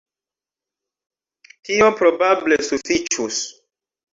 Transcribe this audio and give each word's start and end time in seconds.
Tio 1.69 1.91
probable 2.01 2.59
sufiĉus. 2.71 3.43